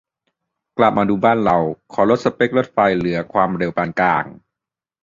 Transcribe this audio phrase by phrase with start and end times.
[0.77, 1.57] กลับมาดูบ้านเรา
[1.93, 4.25] ขอลดสเป็กรถไฟเหลือความเร็วปานกลาง